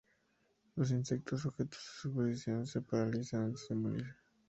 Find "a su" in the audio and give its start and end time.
1.77-2.07